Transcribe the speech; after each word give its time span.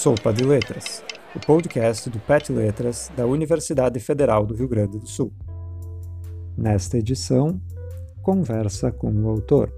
Sopa 0.00 0.32
de 0.32 0.42
Letras, 0.44 1.04
o 1.36 1.40
podcast 1.40 2.08
do 2.08 2.18
PET 2.20 2.50
Letras 2.50 3.12
da 3.14 3.26
Universidade 3.26 4.00
Federal 4.00 4.46
do 4.46 4.54
Rio 4.54 4.66
Grande 4.66 4.98
do 4.98 5.06
Sul. 5.06 5.30
Nesta 6.56 6.96
edição, 6.96 7.60
conversa 8.22 8.90
com 8.90 9.12
o 9.12 9.28
autor. 9.28 9.70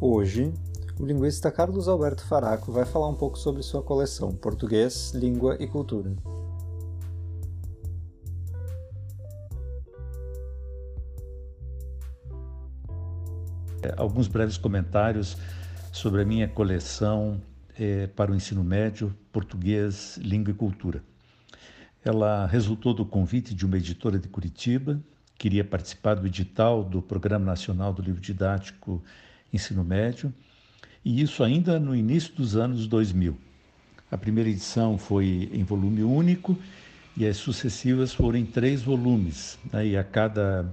Hoje, 0.00 0.54
o 0.98 1.04
linguista 1.04 1.50
Carlos 1.50 1.86
Alberto 1.86 2.26
Faraco 2.26 2.72
vai 2.72 2.86
falar 2.86 3.08
um 3.08 3.14
pouco 3.14 3.38
sobre 3.38 3.62
sua 3.62 3.82
coleção 3.82 4.32
Português, 4.32 5.12
Língua 5.12 5.58
e 5.60 5.66
Cultura. 5.66 6.16
Alguns 13.98 14.28
breves 14.28 14.56
comentários 14.56 15.36
sobre 15.94 16.22
a 16.22 16.24
minha 16.24 16.48
coleção 16.48 17.40
é, 17.78 18.08
para 18.08 18.32
o 18.32 18.34
ensino 18.34 18.64
médio, 18.64 19.16
português, 19.30 20.18
língua 20.20 20.50
e 20.50 20.54
cultura. 20.54 21.04
Ela 22.04 22.46
resultou 22.46 22.92
do 22.92 23.06
convite 23.06 23.54
de 23.54 23.64
uma 23.64 23.76
editora 23.76 24.18
de 24.18 24.26
Curitiba, 24.26 25.00
que 25.24 25.44
queria 25.44 25.64
participar 25.64 26.14
do 26.14 26.26
edital 26.26 26.82
do 26.82 27.00
Programa 27.00 27.44
Nacional 27.44 27.92
do 27.92 28.02
Livro 28.02 28.20
Didático 28.20 29.00
Ensino 29.52 29.84
Médio, 29.84 30.34
e 31.04 31.22
isso 31.22 31.44
ainda 31.44 31.78
no 31.78 31.94
início 31.94 32.34
dos 32.34 32.56
anos 32.56 32.88
2000. 32.88 33.38
A 34.10 34.18
primeira 34.18 34.50
edição 34.50 34.98
foi 34.98 35.48
em 35.52 35.62
volume 35.62 36.02
único 36.02 36.58
e 37.16 37.24
as 37.24 37.36
sucessivas 37.36 38.12
foram 38.12 38.40
em 38.40 38.44
três 38.44 38.82
volumes, 38.82 39.60
né, 39.72 39.86
e 39.86 39.96
a 39.96 40.02
cada. 40.02 40.68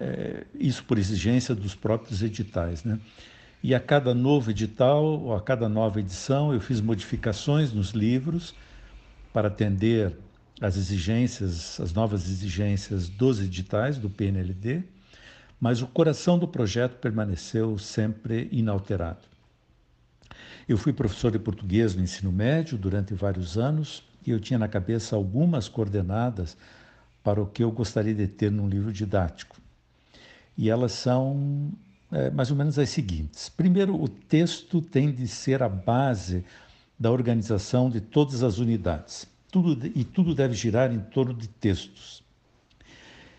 É, 0.00 0.46
isso 0.54 0.82
por 0.84 0.96
exigência 0.96 1.54
dos 1.54 1.74
próprios 1.74 2.22
editais. 2.22 2.82
Né? 2.82 2.98
E 3.62 3.76
a 3.76 3.80
cada 3.80 4.12
novo 4.12 4.50
edital, 4.50 5.04
ou 5.04 5.36
a 5.36 5.40
cada 5.40 5.68
nova 5.68 6.00
edição, 6.00 6.52
eu 6.52 6.60
fiz 6.60 6.80
modificações 6.80 7.72
nos 7.72 7.90
livros 7.90 8.54
para 9.32 9.46
atender 9.46 10.16
às 10.60 10.76
exigências, 10.76 11.78
as 11.78 11.92
novas 11.92 12.28
exigências 12.28 13.08
dos 13.08 13.40
editais 13.40 13.98
do 13.98 14.10
PNLD, 14.10 14.82
mas 15.60 15.80
o 15.80 15.86
coração 15.86 16.36
do 16.40 16.48
projeto 16.48 16.96
permaneceu 16.96 17.78
sempre 17.78 18.48
inalterado. 18.50 19.20
Eu 20.68 20.76
fui 20.76 20.92
professor 20.92 21.30
de 21.30 21.38
português 21.38 21.94
no 21.94 22.02
ensino 22.02 22.32
médio 22.32 22.76
durante 22.76 23.14
vários 23.14 23.56
anos 23.56 24.02
e 24.26 24.32
eu 24.32 24.40
tinha 24.40 24.58
na 24.58 24.66
cabeça 24.66 25.14
algumas 25.14 25.68
coordenadas 25.68 26.56
para 27.22 27.40
o 27.40 27.46
que 27.46 27.62
eu 27.62 27.70
gostaria 27.70 28.14
de 28.14 28.26
ter 28.26 28.50
num 28.50 28.68
livro 28.68 28.92
didático. 28.92 29.56
E 30.58 30.68
elas 30.68 30.92
são 30.92 31.72
é, 32.12 32.30
mais 32.30 32.50
ou 32.50 32.56
menos 32.56 32.78
as 32.78 32.90
seguintes. 32.90 33.48
Primeiro, 33.48 34.00
o 34.00 34.08
texto 34.08 34.80
tem 34.80 35.10
de 35.10 35.26
ser 35.26 35.62
a 35.62 35.68
base 35.68 36.44
da 36.98 37.10
organização 37.10 37.90
de 37.90 38.00
todas 38.00 38.42
as 38.42 38.58
unidades. 38.58 39.26
Tudo, 39.50 39.86
e 39.86 40.04
tudo 40.04 40.34
deve 40.34 40.54
girar 40.54 40.92
em 40.92 41.00
torno 41.00 41.34
de 41.34 41.48
textos. 41.48 42.22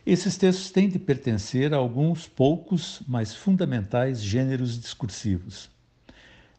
Esses 0.05 0.35
textos 0.35 0.69
têm 0.69 0.89
de 0.89 0.99
pertencer 0.99 1.73
a 1.73 1.77
alguns 1.77 2.27
poucos, 2.27 3.01
mas 3.07 3.33
fundamentais 3.33 4.21
gêneros 4.21 4.79
discursivos. 4.79 5.69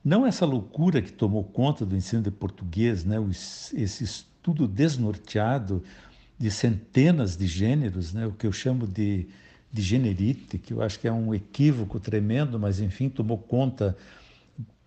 Não 0.02 0.26
essa 0.26 0.46
loucura 0.46 1.02
que 1.02 1.12
tomou 1.12 1.44
conta 1.44 1.84
do 1.84 1.96
ensino 1.96 2.22
de 2.22 2.30
português, 2.30 3.04
né, 3.04 3.16
esse 3.74 4.04
estudo 4.04 4.66
desnorteado 4.66 5.82
de 6.38 6.50
centenas 6.50 7.36
de 7.36 7.46
gêneros, 7.46 8.12
né, 8.12 8.26
o 8.26 8.32
que 8.32 8.46
eu 8.46 8.52
chamo 8.52 8.86
de 8.86 9.28
de 9.74 9.82
generite, 9.82 10.56
que 10.56 10.72
eu 10.72 10.80
acho 10.80 11.00
que 11.00 11.08
é 11.08 11.12
um 11.12 11.34
equívoco 11.34 11.98
tremendo, 11.98 12.60
mas 12.60 12.78
enfim, 12.78 13.08
tomou 13.08 13.36
conta 13.36 13.96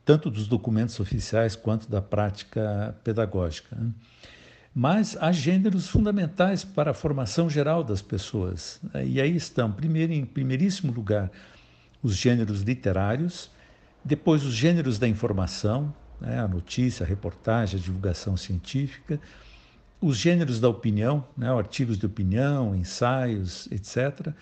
tanto 0.05 0.31
dos 0.31 0.47
documentos 0.47 0.97
oficiais 1.01 1.57
quanto 1.57 1.91
da 1.91 2.01
prática 2.01 2.95
pedagógica. 3.03 3.75
Né? 3.75 3.91
Mas 4.73 5.17
há 5.19 5.29
gêneros 5.33 5.89
fundamentais 5.89 6.63
para 6.63 6.91
a 6.91 6.93
formação 6.93 7.49
geral 7.49 7.83
das 7.83 8.01
pessoas. 8.01 8.79
Né? 8.93 9.05
E 9.05 9.21
aí 9.21 9.35
estão, 9.35 9.69
primeiro, 9.69 10.13
em 10.13 10.23
primeiríssimo 10.23 10.93
lugar, 10.93 11.29
os 12.01 12.15
gêneros 12.15 12.61
literários, 12.61 13.51
depois 14.05 14.45
os 14.45 14.53
gêneros 14.53 14.97
da 14.97 15.05
informação, 15.05 15.93
né? 16.21 16.39
a 16.39 16.47
notícia, 16.47 17.05
a 17.05 17.09
reportagem, 17.09 17.77
a 17.77 17.83
divulgação 17.83 18.37
científica, 18.37 19.19
os 19.99 20.15
gêneros 20.15 20.61
da 20.61 20.69
opinião, 20.69 21.25
né? 21.37 21.51
artigos 21.51 21.97
de 21.97 22.05
opinião, 22.05 22.73
ensaios, 22.73 23.67
etc., 23.69 24.33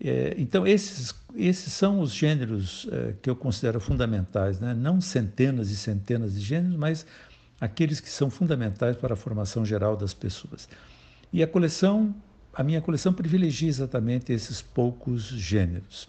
é, 0.00 0.34
então, 0.38 0.66
esses, 0.66 1.14
esses 1.34 1.72
são 1.72 2.00
os 2.00 2.12
gêneros 2.12 2.86
é, 2.90 3.14
que 3.20 3.28
eu 3.28 3.34
considero 3.34 3.80
fundamentais, 3.80 4.60
né? 4.60 4.72
não 4.72 5.00
centenas 5.00 5.70
e 5.70 5.76
centenas 5.76 6.34
de 6.34 6.40
gêneros, 6.40 6.76
mas 6.76 7.06
aqueles 7.60 7.98
que 7.98 8.08
são 8.08 8.30
fundamentais 8.30 8.96
para 8.96 9.14
a 9.14 9.16
formação 9.16 9.64
geral 9.64 9.96
das 9.96 10.14
pessoas. 10.14 10.68
E 11.32 11.42
a 11.42 11.48
coleção, 11.48 12.14
a 12.54 12.62
minha 12.62 12.80
coleção 12.80 13.12
privilegia 13.12 13.68
exatamente 13.68 14.32
esses 14.32 14.62
poucos 14.62 15.24
gêneros. 15.24 16.08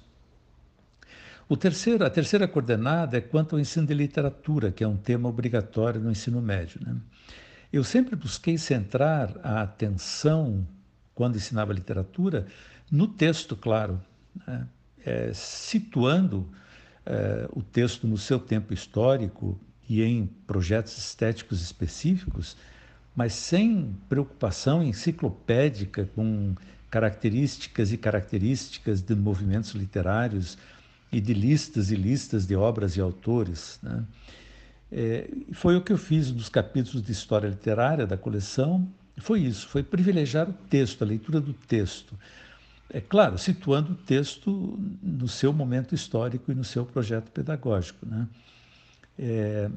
O 1.48 1.58
terceiro, 1.58 2.06
a 2.06 2.12
terceira 2.12 2.48
coordenada 2.48 3.18
é 3.18 3.22
quanto 3.22 3.56
ao 3.56 3.60
ensino 3.60 3.88
de 3.88 3.94
literatura, 3.96 4.72
que 4.72 4.84
é 4.84 4.88
um 4.88 4.98
tema 4.98 5.28
obrigatório 5.28 6.00
no 6.00 6.12
ensino 6.12 6.40
médio. 6.44 6.80
Né? 6.86 6.96
Eu 7.74 7.84
sempre 7.84 8.16
busquei 8.16 8.56
centrar 8.56 9.36
a 9.44 9.64
atenção, 9.64 10.68
quando 11.16 11.38
ensinava 11.38 11.74
literatura, 11.74 12.46
no 12.92 13.08
texto, 13.08 13.56
claro, 13.56 14.02
né? 14.48 14.68
é, 15.06 15.32
situando 15.34 16.48
é, 17.06 17.48
o 17.52 17.62
texto 17.62 18.08
no 18.08 18.18
seu 18.18 18.40
tempo 18.40 18.74
histórico 18.74 19.60
e 19.88 20.04
em 20.04 20.28
projetos 20.46 20.98
estéticos 20.98 21.62
específicos, 21.62 22.56
mas 23.16 23.34
sem 23.34 23.96
preocupação 24.08 24.84
enciclopédica 24.84 26.10
com 26.16 26.56
características 26.90 27.92
e 27.92 27.98
características 27.98 29.02
de 29.02 29.16
movimentos 29.16 29.72
literários 29.72 30.58
e 31.12 31.20
de 31.20 31.34
listas 31.34 31.92
e 31.92 31.96
listas 31.96 32.46
de 32.46 32.56
obras 32.56 32.96
e 32.96 33.02
autores. 33.02 33.80
Né? 33.82 34.04
É, 34.92 35.30
foi 35.52 35.76
o 35.76 35.82
que 35.82 35.92
eu 35.92 35.98
fiz 35.98 36.32
nos 36.32 36.50
capítulos 36.50 37.04
de 37.04 37.12
história 37.12 37.48
literária 37.48 38.06
da 38.08 38.18
coleção. 38.18 38.88
Foi 39.18 39.42
isso, 39.42 39.68
foi 39.68 39.84
privilegiar 39.84 40.50
o 40.50 40.54
texto, 40.54 41.04
a 41.04 41.06
leitura 41.06 41.42
do 41.42 41.54
texto 41.54 42.16
é 42.92 43.00
claro, 43.00 43.38
situando 43.38 43.94
o 43.94 43.96
texto 43.96 44.80
no 45.02 45.28
seu 45.28 45.54
momento 45.54 45.94
histórico 45.94 46.52
e 46.52 46.56
no 46.56 46.64
seu 46.64 46.86
projeto 46.86 47.32
pedagógico, 47.32 48.06
né? 48.06 48.28
É, 49.18 49.70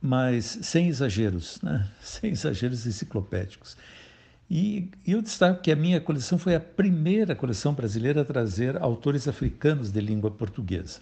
mas 0.00 0.58
sem 0.62 0.88
exageros, 0.88 1.60
né? 1.62 1.88
sem 2.02 2.30
exageros 2.32 2.86
enciclopédicos. 2.86 3.76
E, 4.50 4.90
e 5.06 5.12
eu 5.12 5.22
destaco 5.22 5.62
que 5.62 5.72
a 5.72 5.76
minha 5.76 6.00
coleção 6.00 6.38
foi 6.38 6.54
a 6.54 6.60
primeira 6.60 7.34
coleção 7.34 7.72
brasileira 7.72 8.20
a 8.20 8.24
trazer 8.24 8.76
autores 8.76 9.26
africanos 9.26 9.90
de 9.90 10.00
língua 10.00 10.30
portuguesa. 10.30 11.00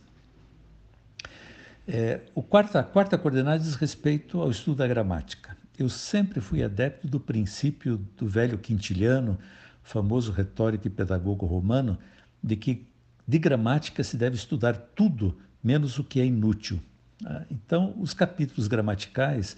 É, 1.88 2.20
o 2.32 2.42
quarta, 2.42 2.78
a 2.78 2.84
quarta 2.84 3.18
coordenada 3.18 3.58
diz 3.58 3.74
respeito 3.74 4.40
ao 4.40 4.50
estudo 4.50 4.76
da 4.76 4.86
gramática. 4.86 5.56
Eu 5.76 5.88
sempre 5.88 6.40
fui 6.40 6.62
adepto 6.62 7.08
do 7.08 7.18
princípio 7.18 7.96
do 8.16 8.28
velho 8.28 8.56
quintiliano, 8.56 9.36
famoso 9.82 10.32
retórico 10.32 10.86
e 10.86 10.90
pedagogo 10.90 11.46
romano, 11.46 11.98
de 12.42 12.56
que 12.56 12.86
de 13.26 13.38
gramática 13.38 14.02
se 14.02 14.16
deve 14.16 14.36
estudar 14.36 14.76
tudo 14.94 15.36
menos 15.62 15.98
o 15.98 16.04
que 16.04 16.20
é 16.20 16.26
inútil. 16.26 16.80
Ah, 17.24 17.44
então, 17.50 17.94
os 17.98 18.14
capítulos 18.14 18.66
gramaticais 18.66 19.56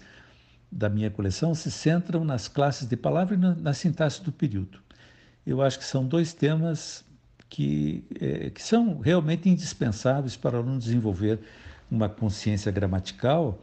da 0.71 0.89
minha 0.89 1.09
coleção 1.09 1.53
se 1.53 1.71
centram 1.71 2.23
nas 2.25 2.47
classes 2.47 2.87
de 2.87 2.97
palavra 2.97 3.35
e 3.35 3.37
na, 3.37 3.73
sintaxe 3.73 4.21
do 4.23 4.31
período. 4.31 4.79
Eu 5.45 5.61
acho 5.61 5.77
que 5.77 5.85
são 5.85 6.05
dois 6.05 6.33
temas 6.33 7.05
que, 7.49 8.03
é, 8.19 8.49
que 8.49 8.61
são 8.61 8.99
realmente 8.99 9.49
indispensáveis 9.49 10.35
para 10.35 10.57
o 10.57 10.59
aluno 10.59 10.79
desenvolver 10.79 11.39
uma 11.89 12.09
consciência 12.09 12.71
gramatical 12.71 13.59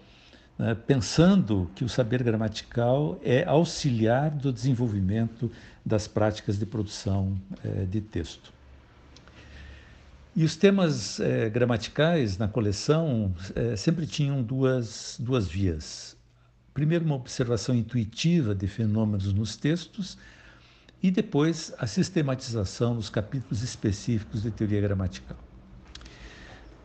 né, 0.61 0.75
pensando 0.75 1.71
que 1.75 1.83
o 1.83 1.89
saber 1.89 2.23
gramatical 2.23 3.19
é 3.25 3.45
auxiliar 3.45 4.31
do 4.31 4.53
desenvolvimento 4.53 5.51
das 5.85 6.07
práticas 6.07 6.59
de 6.59 6.67
produção 6.67 7.41
é, 7.65 7.87
de 7.87 8.03
texto. 8.03 8.53
E 10.37 10.45
os 10.45 10.57
temas 10.57 11.19
é, 11.19 11.49
gramaticais 11.49 12.37
na 12.37 12.47
coleção 12.47 13.35
sempre 13.77 14.07
tinham 14.07 14.43
duas, 14.43 15.17
duas 15.19 15.49
vias. 15.49 16.15
Primeiro, 16.75 17.07
uma 17.07 17.17
observação 17.17 17.75
intuitiva 17.75 18.55
de 18.55 18.69
fenômenos 18.69 19.33
nos 19.33 19.57
textos, 19.57 20.19
e 21.03 21.11
depois 21.11 21.73
a 21.79 21.87
sistematização 21.87 22.95
nos 22.95 23.09
capítulos 23.09 23.63
específicos 23.63 24.43
de 24.43 24.51
teoria 24.51 24.83
gramatical. 24.83 25.39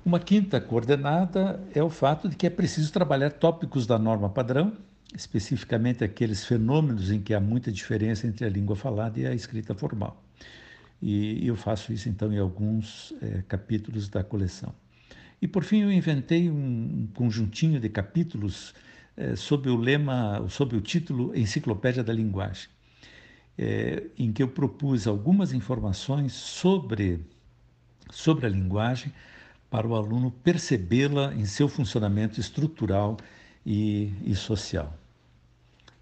Uma 0.05 0.19
quinta 0.19 0.61
coordenada 0.61 1.59
é 1.73 1.81
o 1.81 1.89
fato 1.89 2.29
de 2.29 2.35
que 2.35 2.45
é 2.45 2.49
preciso 2.51 2.93
trabalhar 2.93 3.31
tópicos 3.31 3.87
da 3.87 3.97
norma 3.97 4.29
padrão, 4.29 4.77
especificamente 5.15 6.03
aqueles 6.03 6.45
fenômenos 6.45 7.09
em 7.09 7.19
que 7.19 7.33
há 7.33 7.39
muita 7.39 7.71
diferença 7.71 8.27
entre 8.27 8.45
a 8.45 8.49
língua 8.49 8.75
falada 8.75 9.19
e 9.19 9.25
a 9.25 9.33
escrita 9.33 9.73
formal. 9.73 10.23
E 11.01 11.47
eu 11.47 11.55
faço 11.55 11.91
isso 11.91 12.07
então 12.07 12.31
em 12.31 12.37
alguns 12.37 13.15
é, 13.19 13.41
capítulos 13.47 14.07
da 14.07 14.23
coleção. 14.23 14.75
E 15.41 15.47
por 15.47 15.63
fim 15.63 15.81
eu 15.81 15.91
inventei 15.91 16.51
um 16.51 17.07
conjuntinho 17.15 17.79
de 17.79 17.89
capítulos 17.89 18.75
eh, 19.17 19.35
sob 19.35 19.67
o 19.69 19.75
lema, 19.75 20.45
sob 20.49 20.75
o 20.75 20.81
título 20.81 21.35
Enciclopédia 21.35 22.03
da 22.03 22.13
Linguagem, 22.13 22.69
eh, 23.57 24.03
em 24.19 24.31
que 24.31 24.43
eu 24.43 24.49
propus 24.49 25.07
algumas 25.07 25.51
informações 25.51 26.33
sobre, 26.33 27.25
sobre 28.11 28.45
a 28.45 28.49
linguagem 28.49 29.11
para 29.69 29.87
o 29.87 29.95
aluno 29.95 30.31
percebê-la 30.31 31.33
em 31.33 31.45
seu 31.45 31.67
funcionamento 31.67 32.39
estrutural 32.39 33.17
e, 33.65 34.13
e 34.23 34.35
social. 34.35 34.93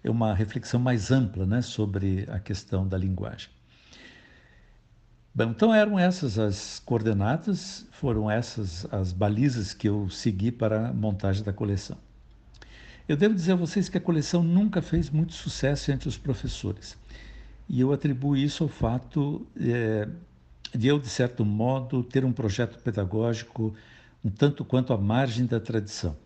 É 0.02 0.10
uma 0.10 0.34
reflexão 0.34 0.78
mais 0.78 1.10
ampla 1.10 1.46
né, 1.46 1.62
sobre 1.62 2.26
a 2.30 2.38
questão 2.38 2.86
da 2.86 2.98
linguagem. 2.98 3.48
Bom, 5.34 5.50
então 5.50 5.74
eram 5.74 5.98
essas 5.98 6.38
as 6.38 6.78
coordenadas, 6.78 7.86
foram 7.90 8.30
essas 8.30 8.86
as 8.92 9.12
balizas 9.12 9.74
que 9.74 9.88
eu 9.88 10.08
segui 10.08 10.52
para 10.52 10.90
a 10.90 10.92
montagem 10.92 11.42
da 11.42 11.52
coleção. 11.52 11.96
Eu 13.08 13.16
devo 13.16 13.34
dizer 13.34 13.52
a 13.52 13.56
vocês 13.56 13.88
que 13.88 13.98
a 13.98 14.00
coleção 14.00 14.42
nunca 14.42 14.80
fez 14.80 15.10
muito 15.10 15.32
sucesso 15.32 15.90
entre 15.90 16.08
os 16.08 16.16
professores. 16.16 16.96
E 17.68 17.80
eu 17.80 17.92
atribuo 17.92 18.36
isso 18.36 18.62
ao 18.62 18.68
fato 18.68 19.46
é, 19.58 20.08
de 20.76 20.88
eu, 20.88 20.98
de 20.98 21.08
certo 21.08 21.44
modo, 21.44 22.02
ter 22.02 22.24
um 22.24 22.32
projeto 22.32 22.82
pedagógico 22.82 23.74
um 24.24 24.30
tanto 24.30 24.64
quanto 24.64 24.92
à 24.92 24.98
margem 24.98 25.44
da 25.44 25.60
tradição. 25.60 26.16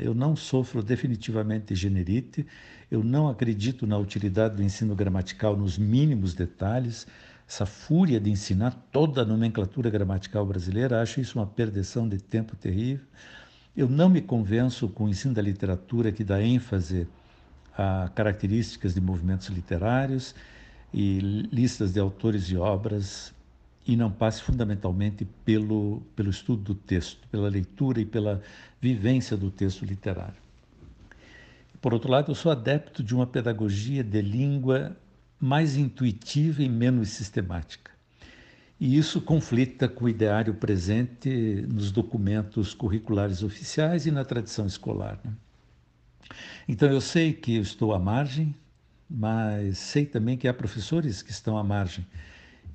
Eu 0.00 0.14
não 0.14 0.36
sofro 0.36 0.80
definitivamente 0.80 1.74
de 1.74 1.74
generite, 1.74 2.46
eu 2.88 3.02
não 3.02 3.28
acredito 3.28 3.84
na 3.84 3.98
utilidade 3.98 4.54
do 4.54 4.62
ensino 4.62 4.94
gramatical 4.94 5.56
nos 5.56 5.76
mínimos 5.76 6.34
detalhes, 6.34 7.06
essa 7.48 7.66
fúria 7.66 8.20
de 8.20 8.30
ensinar 8.30 8.70
toda 8.92 9.22
a 9.22 9.24
nomenclatura 9.24 9.90
gramatical 9.90 10.46
brasileira, 10.46 11.02
acho 11.02 11.20
isso 11.20 11.38
uma 11.38 11.46
perdição 11.46 12.08
de 12.08 12.18
tempo 12.18 12.54
terrível. 12.54 13.04
Eu 13.76 13.88
não 13.88 14.08
me 14.08 14.22
convenço 14.22 14.88
com 14.88 15.04
o 15.04 15.08
ensino 15.08 15.34
da 15.34 15.42
literatura 15.42 16.12
que 16.12 16.22
dá 16.22 16.40
ênfase 16.40 17.08
a 17.76 18.08
características 18.14 18.94
de 18.94 19.00
movimentos 19.00 19.48
literários 19.48 20.34
e 20.94 21.18
listas 21.50 21.92
de 21.92 21.98
autores 21.98 22.44
e 22.44 22.56
obras 22.56 23.34
e 23.86 23.96
não 23.96 24.10
passe 24.10 24.42
fundamentalmente 24.42 25.26
pelo, 25.44 26.02
pelo 26.14 26.30
estudo 26.30 26.62
do 26.62 26.74
texto, 26.74 27.26
pela 27.28 27.48
leitura 27.48 28.00
e 28.00 28.04
pela 28.04 28.40
vivência 28.80 29.36
do 29.36 29.50
texto 29.50 29.84
literário. 29.84 30.40
Por 31.80 31.92
outro 31.92 32.10
lado, 32.10 32.30
eu 32.30 32.34
sou 32.34 32.52
adepto 32.52 33.02
de 33.02 33.14
uma 33.14 33.26
pedagogia 33.26 34.04
de 34.04 34.22
língua 34.22 34.96
mais 35.38 35.76
intuitiva 35.76 36.62
e 36.62 36.68
menos 36.68 37.08
sistemática. 37.08 37.90
E 38.78 38.96
isso 38.96 39.20
conflita 39.20 39.88
com 39.88 40.04
o 40.04 40.08
ideário 40.08 40.54
presente 40.54 41.28
nos 41.68 41.90
documentos 41.90 42.74
curriculares 42.74 43.42
oficiais 43.42 44.06
e 44.06 44.10
na 44.12 44.24
tradição 44.24 44.66
escolar. 44.66 45.18
Né? 45.24 45.32
Então 46.68 46.88
eu 46.88 47.00
sei 47.00 47.32
que 47.32 47.56
eu 47.56 47.62
estou 47.62 47.92
à 47.92 47.98
margem, 47.98 48.54
mas 49.10 49.78
sei 49.78 50.06
também 50.06 50.36
que 50.36 50.46
há 50.46 50.54
professores 50.54 51.22
que 51.22 51.30
estão 51.30 51.58
à 51.58 51.64
margem. 51.64 52.06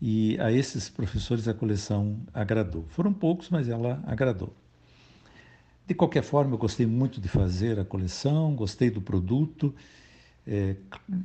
E 0.01 0.39
a 0.39 0.51
esses 0.51 0.89
professores 0.89 1.47
a 1.47 1.53
coleção 1.53 2.19
agradou. 2.33 2.85
Foram 2.89 3.13
poucos, 3.13 3.49
mas 3.49 3.67
ela 3.67 4.03
agradou. 4.05 4.53
De 5.87 5.93
qualquer 5.93 6.23
forma, 6.23 6.53
eu 6.53 6.57
gostei 6.57 6.85
muito 6.85 7.19
de 7.19 7.27
fazer 7.27 7.79
a 7.79 7.85
coleção, 7.85 8.55
gostei 8.55 8.89
do 8.89 9.01
produto 9.01 9.73
é, 10.47 10.77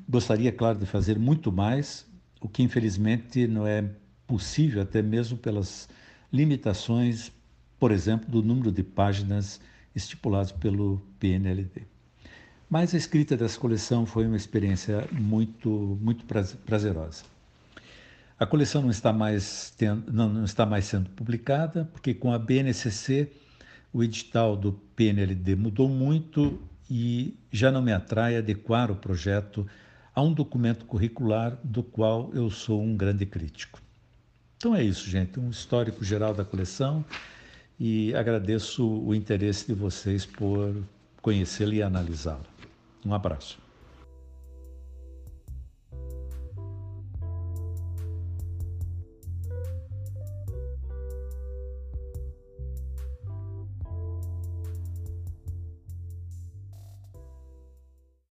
gostaria, 0.08 0.50
claro, 0.50 0.78
de 0.78 0.86
fazer 0.86 1.16
muito 1.16 1.52
mais, 1.52 2.04
o 2.40 2.48
que 2.48 2.62
infelizmente 2.62 3.46
não 3.46 3.64
é 3.64 3.88
possível, 4.26 4.82
até 4.82 5.00
mesmo 5.00 5.38
pelas 5.38 5.88
limitações, 6.32 7.30
por 7.78 7.92
exemplo, 7.92 8.28
do 8.28 8.42
número 8.42 8.72
de 8.72 8.82
páginas 8.82 9.60
estipulados 9.94 10.50
pelo 10.50 11.00
PNLD. 11.20 11.82
Mas 12.68 12.94
a 12.94 12.96
escrita 12.96 13.36
dessa 13.36 13.60
coleção 13.60 14.04
foi 14.04 14.26
uma 14.26 14.36
experiência 14.36 15.06
muito, 15.12 15.96
muito 16.00 16.24
prazerosa. 16.24 17.24
A 18.42 18.46
coleção 18.46 18.82
não 18.82 18.90
está 18.90 19.12
mais 19.12 19.72
tendo, 19.78 20.12
não, 20.12 20.28
não 20.28 20.44
está 20.44 20.66
mais 20.66 20.86
sendo 20.86 21.08
publicada, 21.10 21.88
porque 21.92 22.12
com 22.12 22.32
a 22.32 22.38
BNCC 22.40 23.30
o 23.92 24.02
edital 24.02 24.56
do 24.56 24.72
PNLD 24.96 25.54
mudou 25.54 25.88
muito 25.88 26.60
e 26.90 27.38
já 27.52 27.70
não 27.70 27.80
me 27.80 27.92
atrai 27.92 28.36
adequar 28.36 28.90
o 28.90 28.96
projeto 28.96 29.64
a 30.12 30.20
um 30.20 30.32
documento 30.32 30.86
curricular 30.86 31.56
do 31.62 31.84
qual 31.84 32.32
eu 32.34 32.50
sou 32.50 32.82
um 32.82 32.96
grande 32.96 33.24
crítico. 33.24 33.80
Então 34.56 34.74
é 34.74 34.82
isso, 34.82 35.08
gente, 35.08 35.38
um 35.38 35.48
histórico 35.48 36.04
geral 36.04 36.34
da 36.34 36.44
coleção 36.44 37.04
e 37.78 38.12
agradeço 38.12 38.84
o 38.84 39.14
interesse 39.14 39.68
de 39.68 39.74
vocês 39.74 40.26
por 40.26 40.82
conhecê-la 41.20 41.74
e 41.74 41.82
analisá-la. 41.84 42.42
Um 43.06 43.14
abraço. 43.14 43.61